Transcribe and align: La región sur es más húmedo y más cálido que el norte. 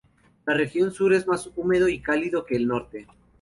La 0.47 0.55
región 0.55 0.91
sur 0.91 1.13
es 1.13 1.27
más 1.27 1.51
húmedo 1.55 1.87
y 1.87 1.97
más 1.99 2.05
cálido 2.07 2.43
que 2.43 2.55
el 2.55 2.65
norte. 2.65 3.05